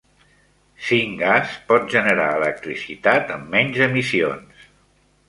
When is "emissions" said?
3.89-4.65